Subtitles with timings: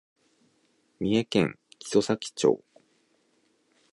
[0.99, 2.63] 三重県木曽岬町